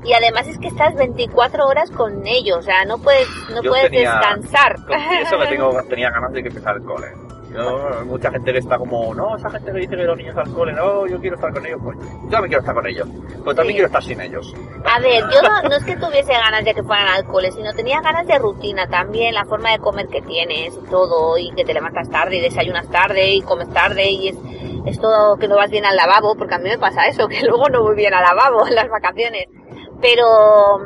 [0.05, 3.71] Y además es que estás 24 horas con ellos, o sea, no puedes, no Yo
[3.71, 4.75] puedes tenía- descansar.
[5.19, 7.07] Eso que tengo, tenía ganas de que empezara el cole.
[7.55, 10.51] Yo, mucha gente que está como, no, esa gente que dice que los niños al
[10.53, 13.07] cole, no, yo quiero estar con ellos, pues yo también quiero estar con ellos,
[13.43, 13.73] pero también Sí.
[13.73, 14.53] quiero estar sin ellos.
[14.85, 17.73] A ver, yo no, no es que tuviese ganas de que fueran al cole, sino
[17.73, 21.63] tenía ganas de rutina también, la forma de comer que tienes y todo, y que
[21.63, 24.37] te levantas tarde y desayunas tarde y comes tarde y es,
[24.85, 27.41] es todo que no vas bien al lavabo, porque a mí me pasa eso, que
[27.41, 29.47] luego no voy bien al lavabo en las vacaciones.
[30.01, 30.79] Pero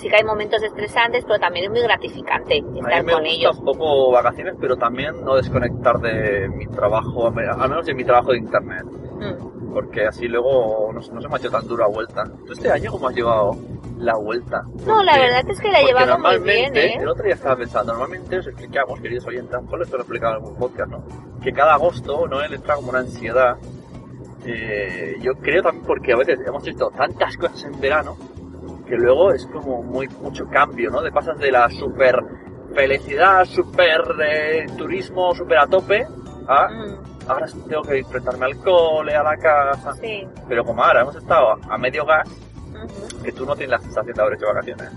[0.00, 3.22] sí que hay momentos estresantes, pero también es muy gratificante A mí estar me con
[3.22, 3.58] gusta ellos.
[3.58, 8.32] un poco vacaciones, pero también no desconectar de mi trabajo, al menos de mi trabajo
[8.32, 9.72] de internet, Mm.
[9.72, 12.24] porque así luego no, se- no se me ha hecho tan dura vuelta.
[12.46, 13.56] ¿Tú este año cómo has llevado
[13.98, 14.62] la vuelta?
[14.86, 16.94] No, la verdad es que la llevado muy bien, ¿eh?
[16.98, 20.32] El otro día estaba pensando, normalmente os explicamos, queridos oyentes, mejor esto lo he explicado
[20.36, 21.04] en algún podcast, ¿no?
[21.42, 22.42] Que cada agosto, ¿no?
[22.42, 23.56] Entra como una ansiedad.
[24.46, 28.16] Eh, yo creo también porque a veces hemos hecho tantas cosas en verano
[28.90, 31.00] que luego es como muy mucho cambio, ¿no?
[31.00, 32.16] De pasas de la super
[32.74, 36.06] felicidad, super eh, turismo, super a tope,
[36.48, 39.94] a Mm, ahora tengo que enfrentarme al cole, a la casa.
[39.94, 40.26] sí.
[40.48, 42.28] Pero como ahora hemos estado a medio gas,
[43.22, 44.90] que tú no tienes la sensación de haber hecho vacaciones.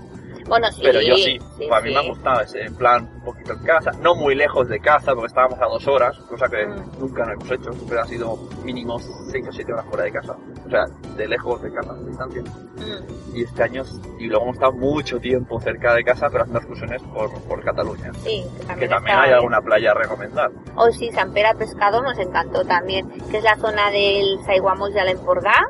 [0.48, 0.80] Bueno, sí.
[0.82, 1.94] Pero yo sí, sí, Pues a mí sí.
[1.94, 5.28] me ha gustado ese plan un poquito en casa, no muy lejos de casa, porque
[5.28, 7.00] estábamos a dos horas, cosa que Mm.
[7.00, 8.98] nunca nos hemos hecho, siempre ha sido mínimo
[9.30, 10.84] seis o siete horas fuera de casa, o sea,
[11.16, 12.42] de lejos de casa, de distancia.
[12.42, 13.82] Mm, Y este año,
[14.20, 18.12] y luego hemos estado mucho tiempo cerca de casa, pero haciendo excursiones por, por Cataluña,
[18.22, 19.34] sí, que también, que también hay bien.
[19.34, 20.50] alguna playa a recomendar.
[20.76, 25.00] Oh, sí, San Pere Pescado nos encantó también, que es la zona del Saiguamoy de
[25.00, 25.66] Alempordà,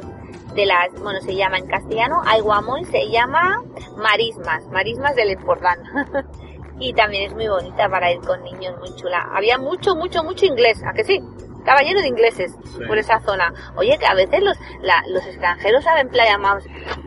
[0.54, 3.62] de las, bueno, se llama en castellano, Aiguamoy se llama
[3.96, 5.78] Marismas, Marismas del Empordán.
[6.78, 9.28] y también es muy bonita para ir con niños, muy chula.
[9.34, 11.20] Había mucho, mucho, mucho inglés, ¿a que sí?
[11.58, 12.84] Estaba lleno de ingleses Sí.
[12.86, 13.52] por esa zona.
[13.76, 16.64] Oye, que a veces los, la- los extranjeros saben playa más,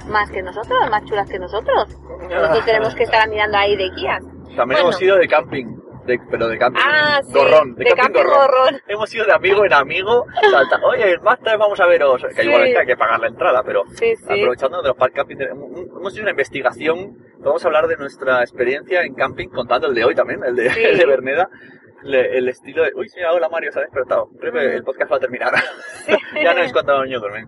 [0.07, 1.95] más que nosotros, más chulas que nosotros.
[2.29, 4.21] Nosotros tenemos que estar mirando ahí de guías.
[4.55, 4.79] También Bueno.
[4.89, 5.76] hemos ido de camping,
[6.07, 8.47] de- pero de camping Ah, sí, gorrón, de, de camping, camping gorrón.
[8.47, 8.81] gorrón.
[8.87, 12.47] Hemos ido de amigo en amigo, salta, oye, más tarde vamos a veros, que Sí.
[12.47, 16.21] igual hay que pagar la entrada, pero Sí, aprovechando de los park camping, hemos hecho
[16.23, 20.43] una investigación, vamos a hablar de nuestra experiencia en camping, contando el de hoy también,
[20.43, 21.49] el de, el de Berneda,
[22.03, 25.11] le- el estilo de, uy, sí, hola Mario, se ha despertado, creo que el podcast
[25.11, 25.53] va a terminar,
[26.43, 27.47] ya no es cuando niño duermen.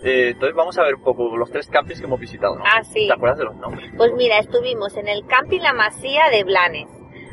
[0.00, 2.62] Eh, entonces vamos a ver un poco los tres campings que hemos visitado, ¿no?
[2.64, 3.08] Ah, sí.
[3.08, 3.90] ¿Te acuerdas de los nombres?
[3.96, 6.86] Pues mira, estuvimos en el Camping La Masía de Blanes.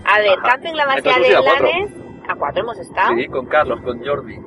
[0.05, 0.49] A ver, Ajá.
[0.49, 1.41] Camping La Masía de a.
[1.41, 1.91] Blanes.
[2.27, 3.15] A cuatro hemos estado.
[3.15, 4.37] Sí, con Carlos, con Jordi.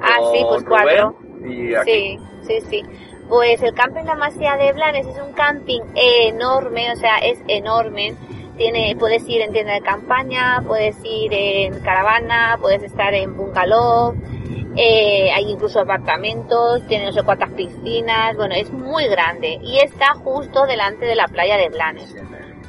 [0.00, 1.16] Ah, con sí, pues cuatro.
[1.18, 2.18] Rubén y aquí.
[2.42, 2.82] Sí, sí, sí.
[3.28, 8.14] Pues el Camping La Masía de Blanes es un camping enorme, o sea, es enorme.
[8.56, 14.14] Tiene, puedes ir en tienda de campaña, puedes ir en caravana, puedes estar en bungalow,
[14.76, 20.14] eh, hay incluso apartamentos, tiene no sé cuántas piscinas, bueno, es muy grande y está
[20.14, 22.14] justo delante de la playa de Blanes.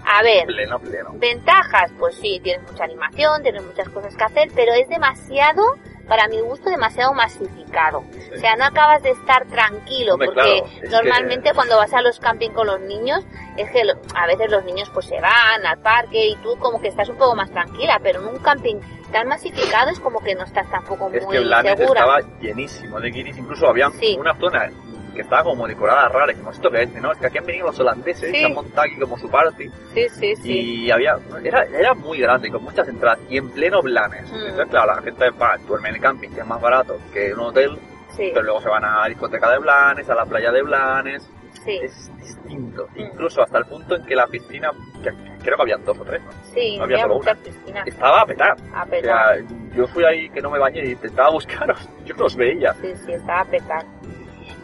[0.06, 1.12] A ver, Pleno, pleno.
[1.14, 5.64] Ventajas, pues sí, tienes mucha animación, tienes muchas cosas que hacer, pero es demasiado
[6.08, 8.00] para mi gusto, demasiado masificado.
[8.00, 11.94] O sea, no acabas de estar tranquilo, Hombre, porque claro, es normalmente que- cuando vas
[11.94, 15.22] a los camping con los niños, es que lo- a veces los niños pues se
[15.22, 18.40] van al parque y tú como que estás un poco más tranquila, pero en un
[18.40, 18.76] camping
[19.14, 22.02] tan masificado es como que no estás tampoco Es muy que Blanes segura.
[22.02, 24.18] estaba llenísimo de guiris, incluso había Sí.
[24.20, 24.70] una zona
[25.14, 27.12] que estaba como decorada rara, como esto que es, ¿no?
[27.12, 28.38] Es que aquí han venido los holandeses, Sí.
[28.40, 30.52] se han montado aquí como su party, Sí, sí, sí.
[30.86, 34.32] y había, era, era muy grande, con muchas entradas, y en pleno Blanes.
[34.32, 34.36] Mm.
[34.36, 37.40] Entonces, claro, la gente va, duerme en el camping, que es más barato que un
[37.42, 37.78] hotel,
[38.10, 41.28] Sí, pero luego se van a la discoteca de Blanes, a la playa de Blanes,
[41.66, 43.00] sí, es distinto, Mm.
[43.00, 44.70] incluso hasta el punto en que la piscina,
[45.02, 45.12] que
[45.44, 46.32] creo que habían dos o tres, ¿no?
[46.54, 47.36] sí, no había había solo una.
[47.36, 47.88] piscinas.
[47.88, 48.56] estaba a petar.
[48.74, 49.38] A O petar.
[49.38, 49.46] sea,
[49.76, 52.74] yo fui ahí que no me bañé y intentaba buscaros, yo no los veía.
[52.76, 53.84] Sí, sí, estaba a petar.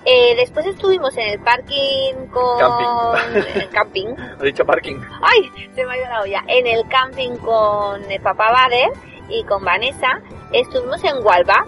[0.06, 2.60] Eh, después estuvimos en el parking con...
[2.60, 3.62] Camping.
[3.62, 4.08] el camping.
[4.42, 4.98] He dicho parking.
[5.22, 5.52] ¡Ay!
[5.76, 6.44] Se me ha ido la olla.
[6.48, 8.90] En el camping con el papá Bader
[9.30, 10.22] y con Vanessa.
[10.52, 11.66] Estuvimos en Hualba.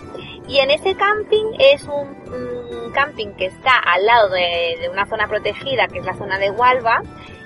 [0.48, 5.06] Y en ese camping es un, un camping que está al lado de, de una
[5.06, 7.02] zona protegida, que es la zona de Hualba,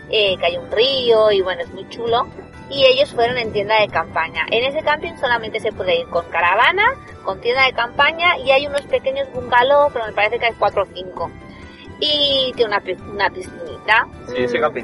[0.09, 2.27] eh, que hay un río y bueno, es muy chulo.
[2.69, 4.45] Y ellos fueron en tienda de campaña.
[4.51, 6.83] En ese camping solamente se puede ir con caravana,
[7.23, 10.83] con tienda de campaña y hay unos pequeños bungalows, pero me parece que hay cuatro
[10.83, 11.29] o cinco.
[11.99, 14.07] Y tiene una, una piscinita.
[14.27, 14.83] Sí, ese Mm, camping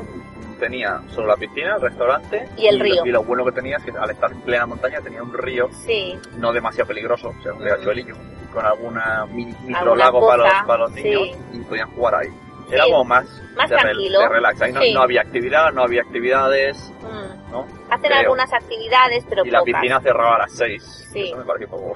[0.59, 3.03] tenía solo la piscina, el restaurante Y el río.
[3.05, 5.69] Y lo bueno que tenía es que al estar en plena montaña tenía un río
[5.85, 8.15] Sí, no demasiado peligroso, o sea, un riachuelillo,
[8.53, 11.03] con alguna mini, micro Alguna lago para los, para los sí.
[11.03, 12.29] niños y podían jugar ahí.
[12.71, 12.91] Era Sí.
[12.91, 14.19] como más, Más de, tranquilo.
[14.19, 14.61] de relax.
[14.61, 14.93] Ahí no, Sí.
[14.93, 17.51] no había actividad, no había actividades, mm.
[17.51, 17.65] ¿no?
[17.89, 18.19] hacen Creo.
[18.21, 19.73] algunas actividades, pero y la pocas.
[19.73, 21.09] piscina cerraba a las 6.
[21.11, 21.23] Sí.
[21.27, 21.93] Eso me pareció poco.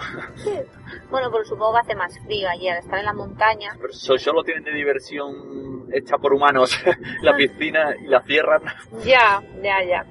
[1.09, 3.71] Bueno, pero supongo que hace más frío allí al estar en la montaña.
[3.79, 6.71] Pero so- solo tienen de diversión hecha por humanos
[7.21, 7.35] la Ah.
[7.37, 8.61] piscina y la cierran.
[9.05, 10.05] Ya, ya, ya.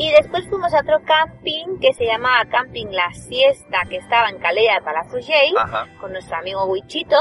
[0.00, 4.38] Y después fuimos a otro camping que se llamaba Camping La Siesta, que estaba en
[4.38, 5.54] Calella de Palafrugell,
[6.00, 7.16] con nuestro amigo Wichito.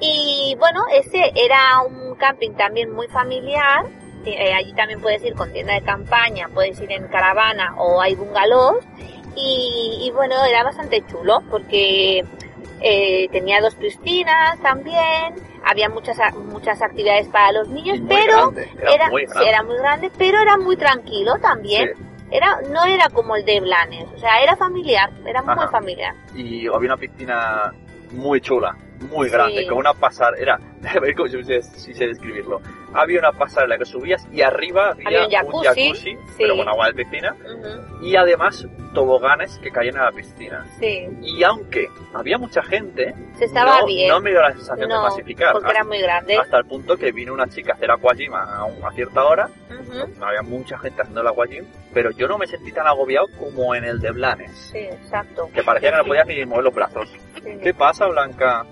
[0.00, 3.86] Y bueno, ese era un camping también muy familiar.
[4.24, 8.14] Eh, allí también puedes ir con tienda de campaña, puedes ir en caravana o hay
[8.14, 8.84] bungalows.
[9.34, 12.24] Y, y bueno, era bastante chulo porque
[12.80, 18.70] eh, tenía dos piscinas también, había muchas, muchas actividades para los niños, muy pero grande,
[18.80, 19.48] era era, muy sí, grande.
[19.48, 21.90] era muy grande, pero era muy tranquilo también.
[21.96, 22.02] Sí.
[22.32, 26.14] Era, no era como el de Blanes, o sea, era familiar, era muy familiar.
[26.34, 27.72] y había una piscina
[28.12, 29.32] muy chula, muy Sí.
[29.34, 32.60] grande, con una pasarela, a ver cómo si sé, si sé describirlo.
[32.94, 36.18] Había una pasarela que subías y arriba había, Había un jacuzzi, sí.
[36.36, 40.66] pero con agua de piscina, Ujú, y además toboganes que caían a la piscina.
[40.78, 44.08] Sí, Y aunque había mucha gente, se estaba no, bien.
[44.08, 45.52] no me dio la sensación de No, masificar.
[45.54, 46.36] porque era muy grande.
[46.36, 50.08] Hasta el punto que vino una chica a hacer aquagym a, a cierta hora, Ujú,
[50.18, 53.74] no había mucha gente haciendo el aquagym, pero yo no me sentí tan agobiado como
[53.74, 55.48] en el de Blanes, Sí, exacto.
[55.54, 57.08] que parecía que no podías ni mover los brazos.
[57.42, 57.58] Sí.
[57.62, 58.66] ¿Qué pasa, Blanca?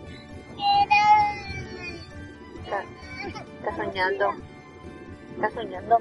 [2.65, 2.83] Está,
[3.59, 4.31] está soñando.
[5.35, 5.99] Está soñando.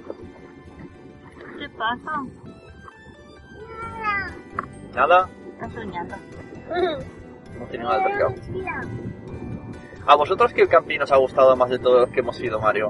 [1.57, 2.11] ¿Qué pasa?
[4.95, 6.15] Nada, Está soñando.
[7.55, 8.33] hemos tenido un altercado.
[10.07, 12.89] ¿A vosotros qué camping os ha gustado más de todos los que hemos ido, Mario?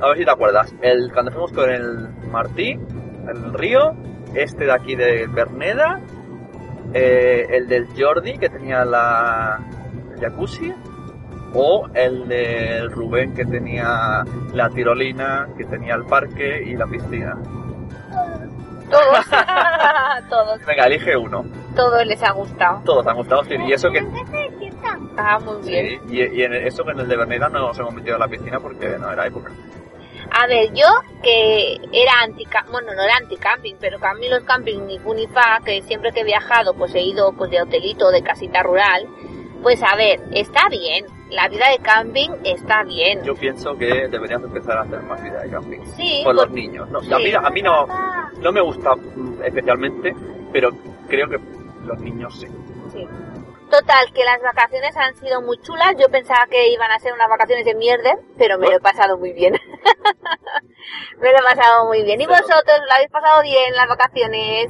[0.00, 0.74] A ver si te acuerdas.
[0.82, 3.94] El, cuando fuimos con el Martí, el río,
[4.34, 6.00] este de aquí de Berneda,
[6.92, 9.60] eh, el del Jordi que tenía la
[10.28, 10.72] jacuzzi,
[11.54, 17.36] o el del Rubén que tenía la tirolina, que tenía el parque y la piscina.
[18.90, 19.26] Todos.
[20.28, 20.66] todos.
[20.66, 21.44] Venga, elige uno.
[21.74, 22.82] Todos les ha gustado.
[22.84, 23.54] Todos han gustado, sí.
[23.66, 24.00] Y eso que
[25.16, 26.00] Ah, muy bien.
[26.08, 28.18] Sí, y, y en eso que en el de Berneda no nos hemos metido a
[28.18, 29.52] la piscina porque no era época.
[30.30, 30.86] A ver, yo
[31.22, 35.14] que era anti bueno, no era anti-camping, pero que a mí los campings ni fu
[35.14, 38.62] ni fa, que siempre que he viajado pues he ido pues de hotelito, de casita
[38.62, 39.06] rural,
[39.64, 43.24] pues a ver, está bien, la vida de camping está bien.
[43.24, 45.80] Yo pienso que deberíamos empezar a hacer más vida de camping.
[45.96, 46.88] sí, Con por- los niños.
[46.90, 47.12] No, sí.
[47.12, 47.86] a, mí, a mí no,
[48.40, 50.14] no me gusta mm, especialmente,
[50.52, 50.70] pero
[51.08, 51.38] creo que
[51.86, 52.46] los niños sí.
[52.92, 53.08] sí.
[53.70, 55.96] Total, que las vacaciones han sido muy chulas.
[55.98, 59.18] Yo pensaba que iban a ser unas vacaciones de mierda, pero me lo he pasado
[59.18, 59.54] muy bien.
[61.20, 62.20] me lo he pasado muy bien.
[62.20, 64.66] ¿Y vosotros lo habéis pasado bien las vacaciones?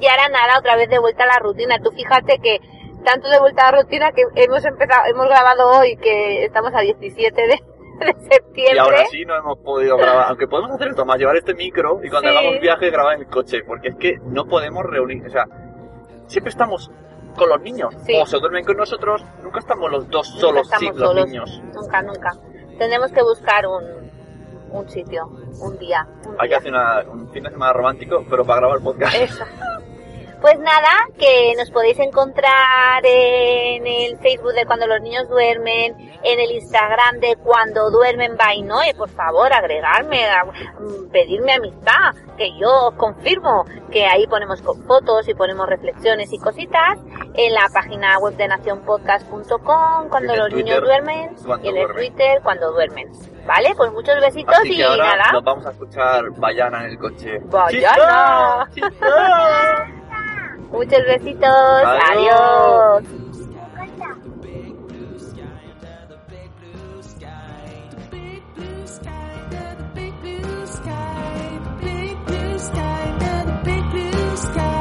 [0.00, 1.78] Y ahora nada, otra vez de vuelta a la rutina.
[1.82, 2.60] Tú fíjate que
[3.10, 6.80] tanto de vuelta a la rutina que hemos empezado, hemos grabado hoy que estamos a
[6.80, 7.46] 17 de,
[8.06, 8.74] de septiembre.
[8.74, 12.00] Y ahora sí no hemos podido grabar, aunque podemos hacer esto más, llevar este micro
[12.02, 12.36] y cuando Sí.
[12.36, 15.44] hagamos viaje grabar en el coche, porque es que no podemos reunir, o sea,
[16.26, 16.90] siempre estamos
[17.36, 18.14] con los niños, Sí.
[18.20, 21.26] o se duermen con nosotros, nunca estamos los dos solos sin los solos.
[21.26, 21.62] niños.
[21.74, 22.32] Nunca, nunca.
[22.78, 24.10] Tenemos que buscar un,
[24.70, 25.26] un sitio,
[25.60, 26.06] un día.
[26.26, 29.14] un Hay que hacer una- un fin de semana romántico, pero para grabar podcast.
[29.14, 29.44] Eso.
[30.40, 36.40] Pues nada, que nos podéis encontrar en el Facebook de Cuando los niños duermen, en
[36.40, 42.56] el Instagram de Cuando duermen by Noe, por favor, agregarme, a- mm, pedirme amistad, que
[42.56, 46.98] yo os confirmo que ahí ponemos fotos y ponemos reflexiones y cositas,
[47.34, 51.34] en la página web de nacionpodcast.com, Cuando los Twitter, niños duermen,
[51.64, 51.96] y en el duermen.
[51.96, 53.08] Twitter, Cuando duermen.
[53.44, 53.74] ¿Vale?
[53.76, 55.32] Pues muchos besitos Así y ahora nada.
[55.32, 57.38] nos vamos a escuchar Bayana en el coche.
[57.46, 58.68] Bayana.
[60.70, 61.48] Muchos besitos.
[61.84, 63.04] Adiós.
[63.04, 63.28] Adiós.
[73.64, 74.77] big blue sky,